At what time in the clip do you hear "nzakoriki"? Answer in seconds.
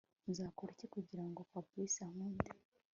0.29-0.85